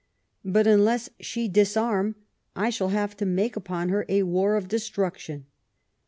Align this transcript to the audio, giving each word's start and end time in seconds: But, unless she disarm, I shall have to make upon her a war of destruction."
But, 0.43 0.65
unless 0.65 1.11
she 1.19 1.47
disarm, 1.47 2.15
I 2.55 2.71
shall 2.71 2.87
have 2.89 3.15
to 3.17 3.25
make 3.27 3.55
upon 3.55 3.89
her 3.89 4.03
a 4.09 4.23
war 4.23 4.55
of 4.55 4.67
destruction." 4.67 5.45